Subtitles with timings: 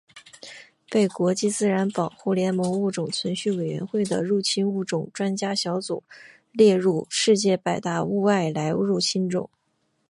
[0.89, 6.01] 被国际自然保护联盟物种存续委员会的入侵物种专家小组
[6.51, 9.47] 列入世界百大外来入侵种。